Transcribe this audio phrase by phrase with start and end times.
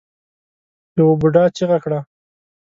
[0.97, 1.99] يوه بوډا چيغه کړه.